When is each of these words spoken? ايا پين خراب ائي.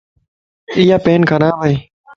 ايا 0.77 0.97
پين 1.05 1.21
خراب 1.33 1.55
ائي. 1.65 1.75